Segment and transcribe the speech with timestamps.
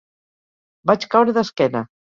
[0.93, 1.89] Vaig caure d'esquena.